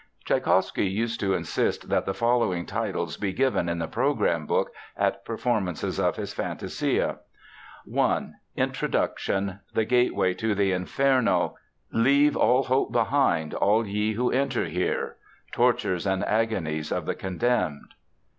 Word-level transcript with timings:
Tschaikowsky 0.25 0.87
used 0.91 1.19
to 1.19 1.35
insist 1.35 1.89
that 1.89 2.07
the 2.07 2.13
following 2.15 2.65
titles 2.65 3.17
be 3.17 3.31
given 3.33 3.69
in 3.69 3.77
the 3.77 3.87
program 3.87 4.47
book 4.47 4.71
at 4.97 5.23
performances 5.25 5.99
of 5.99 6.15
his 6.15 6.33
fantasia: 6.33 7.19
I. 7.95 8.29
Introduction: 8.55 9.59
The 9.75 9.85
gateway 9.85 10.33
to 10.33 10.55
the 10.55 10.71
Inferno 10.71 11.53
("Leave 11.93 12.35
all 12.35 12.63
hope 12.63 12.91
behind, 12.91 13.53
all 13.53 13.85
ye 13.85 14.13
who 14.13 14.31
enter 14.31 14.65
here") 14.65 15.17
Tortures 15.51 16.07
and 16.07 16.25
agonies 16.25 16.91
of 16.91 17.05
the 17.05 17.13
condemned. 17.13 17.93